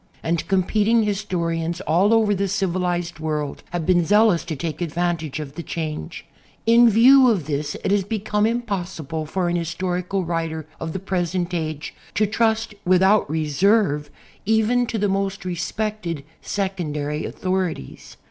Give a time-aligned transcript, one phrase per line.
[0.23, 5.53] And competing historians all over the civilized world have been zealous to take advantage of
[5.53, 6.25] the change.
[6.65, 11.53] In view of this it has become impossible for an historical writer of the present
[11.53, 14.09] age to trust without reserve
[14.43, 18.17] even to the most respected secondary authorities.